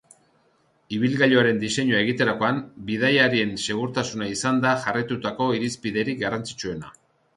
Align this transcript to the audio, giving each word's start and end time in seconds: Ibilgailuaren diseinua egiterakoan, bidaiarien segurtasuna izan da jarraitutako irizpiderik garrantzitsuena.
Ibilgailuaren 0.95 1.59
diseinua 1.63 1.99
egiterakoan, 2.05 2.57
bidaiarien 2.87 3.53
segurtasuna 3.67 4.31
izan 4.37 4.59
da 4.65 4.73
jarraitutako 4.87 5.51
irizpiderik 5.59 6.23
garrantzitsuena. 6.27 6.95